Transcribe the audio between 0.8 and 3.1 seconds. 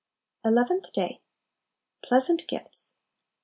Day. Pleasant Gifts.